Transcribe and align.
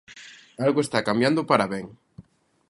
Algo 0.65 0.79
está 0.83 0.99
cambiando 1.09 1.41
para 1.49 1.69
ben. 1.73 1.85